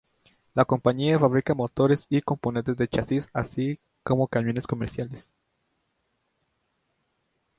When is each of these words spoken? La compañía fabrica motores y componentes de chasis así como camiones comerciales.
La 0.55 0.65
compañía 0.65 1.19
fabrica 1.19 1.53
motores 1.53 2.07
y 2.09 2.21
componentes 2.21 2.75
de 2.75 2.87
chasis 2.87 3.29
así 3.33 3.79
como 4.01 4.27
camiones 4.27 4.65
comerciales. 4.65 5.31